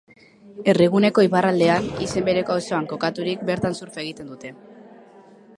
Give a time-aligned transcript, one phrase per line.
[0.71, 4.57] Herriguneko iparraldean, izen bereko auzoan, kokaturik, bertan surf egiten dute.